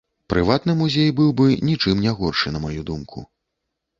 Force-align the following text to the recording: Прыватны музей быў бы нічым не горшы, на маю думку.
Прыватны 0.33 0.73
музей 0.79 1.11
быў 1.19 1.27
бы 1.41 1.45
нічым 1.69 2.01
не 2.05 2.13
горшы, 2.21 2.53
на 2.55 2.61
маю 2.65 2.81
думку. 2.91 3.19